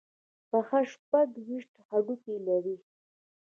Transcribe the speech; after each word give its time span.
پښه 0.49 0.79
شپږ 0.91 1.29
ویشت 1.47 1.73
هډوکي 1.87 2.35
لري. 2.47 2.75